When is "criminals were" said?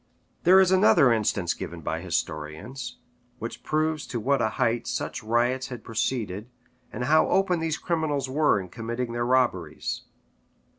7.77-8.59